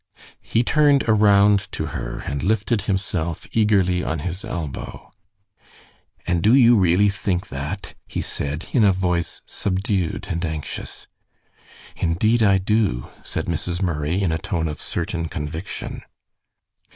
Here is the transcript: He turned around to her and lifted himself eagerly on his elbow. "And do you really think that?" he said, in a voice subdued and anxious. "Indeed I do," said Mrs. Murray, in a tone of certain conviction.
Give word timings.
He 0.41 0.63
turned 0.63 1.03
around 1.07 1.71
to 1.73 1.85
her 1.93 2.21
and 2.25 2.41
lifted 2.41 2.81
himself 2.81 3.45
eagerly 3.51 4.03
on 4.03 4.17
his 4.17 4.43
elbow. 4.43 5.11
"And 6.25 6.41
do 6.41 6.55
you 6.55 6.75
really 6.75 7.07
think 7.09 7.49
that?" 7.49 7.93
he 8.07 8.19
said, 8.19 8.65
in 8.71 8.83
a 8.83 8.93
voice 8.93 9.41
subdued 9.45 10.25
and 10.27 10.43
anxious. 10.43 11.05
"Indeed 11.95 12.41
I 12.41 12.57
do," 12.57 13.09
said 13.23 13.45
Mrs. 13.45 13.83
Murray, 13.83 14.19
in 14.23 14.31
a 14.31 14.39
tone 14.39 14.67
of 14.67 14.81
certain 14.81 15.27
conviction. 15.29 16.01